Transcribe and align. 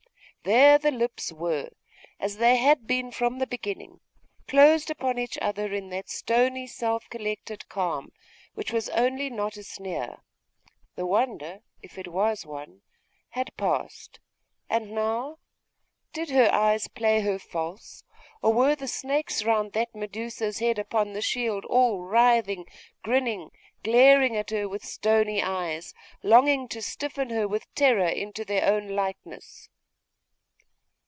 there 0.43 0.79
the 0.79 0.89
lips 0.89 1.31
were, 1.31 1.69
as 2.19 2.37
they 2.37 2.55
had 2.55 2.87
been 2.87 3.11
from 3.11 3.37
the 3.37 3.45
beginning, 3.45 3.99
closed 4.47 4.89
upon 4.89 5.19
each 5.19 5.37
other 5.39 5.71
in 5.71 5.89
that 5.89 6.09
stony 6.09 6.65
self 6.65 7.07
collected 7.11 7.69
calm, 7.69 8.11
which 8.55 8.71
was 8.73 8.89
only 8.89 9.29
not 9.29 9.55
a 9.55 9.61
sneer. 9.61 10.17
The 10.95 11.05
wonder, 11.05 11.59
if 11.83 11.95
it 11.95 12.07
was 12.07 12.43
one, 12.43 12.81
had 13.29 13.55
passed: 13.55 14.19
and 14.67 14.93
now 14.93 15.37
did 16.11 16.31
her 16.31 16.51
eyes 16.51 16.87
play 16.87 17.21
her 17.21 17.37
false, 17.37 18.03
or 18.41 18.51
were 18.51 18.75
the 18.75 18.87
snakes 18.87 19.43
round 19.43 19.73
that 19.73 19.93
Medusa's 19.93 20.57
head 20.57 20.79
upon 20.79 21.13
the 21.13 21.21
shield 21.21 21.65
all 21.65 22.01
writhing, 22.01 22.65
grinning, 23.03 23.51
glaring 23.83 24.35
at 24.35 24.49
her 24.49 24.67
with 24.67 24.83
stony 24.83 25.39
eyes, 25.43 25.93
longing 26.23 26.67
to 26.69 26.81
stiffen 26.81 27.29
her 27.29 27.47
with 27.47 27.71
terror 27.75 28.07
into 28.09 28.43
their 28.43 28.65
own 28.67 28.87
likeness? 28.87 29.67